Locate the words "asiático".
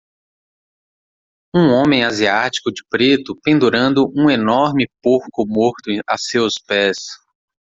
2.03-2.71